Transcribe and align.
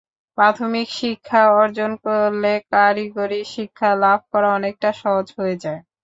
প্রাথমিক 0.37 0.87
শিক্ষা 0.99 1.41
অর্জন 1.59 1.91
করলে 2.03 2.53
কারিগরি 2.71 3.41
শিক্ষা 3.53 3.89
লাভ 4.03 4.19
করা 4.31 4.49
অনেকটা 4.57 4.89
সহজ 5.01 5.27
হয়ে 5.37 5.55
যায়। 5.63 5.81